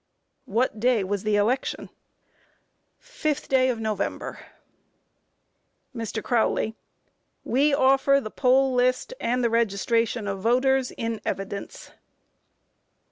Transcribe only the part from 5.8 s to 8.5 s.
MR. CROWLEY: We offer the